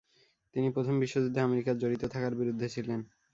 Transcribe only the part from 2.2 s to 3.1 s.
বিরুদ্ধে ছিলেন।